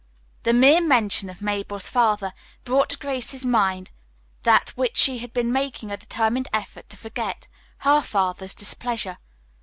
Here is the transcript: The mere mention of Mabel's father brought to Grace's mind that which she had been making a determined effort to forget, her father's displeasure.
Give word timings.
The 0.41 0.53
mere 0.53 0.81
mention 0.81 1.29
of 1.29 1.43
Mabel's 1.43 1.87
father 1.87 2.33
brought 2.63 2.89
to 2.89 2.97
Grace's 2.97 3.45
mind 3.45 3.91
that 4.41 4.69
which 4.69 4.97
she 4.97 5.19
had 5.19 5.31
been 5.31 5.53
making 5.53 5.91
a 5.91 5.95
determined 5.97 6.47
effort 6.51 6.89
to 6.89 6.97
forget, 6.97 7.47
her 7.81 8.01
father's 8.01 8.55
displeasure. 8.55 9.19